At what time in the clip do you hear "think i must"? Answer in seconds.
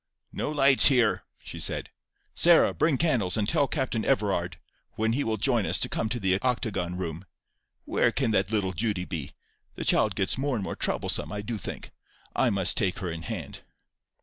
11.59-12.77